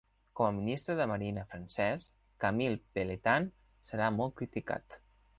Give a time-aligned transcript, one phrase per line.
[0.37, 2.07] Com a ministre de marina francès,
[2.45, 3.45] Camille Pelletan
[3.91, 4.97] serà molt criticat.